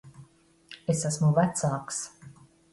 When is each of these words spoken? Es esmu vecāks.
Es 0.95 1.05
esmu 1.11 1.31
vecāks. 1.37 2.03